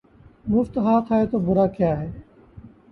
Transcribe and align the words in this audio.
مفت 0.47 0.77
ہاتھ 0.77 1.11
آئے 1.13 1.25
تو 1.31 1.37
برا 1.39 1.65
کیا 1.67 1.91
ہے 1.99 2.09